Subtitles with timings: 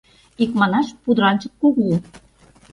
[0.43, 1.87] Икманаш, пудыранчык кугу.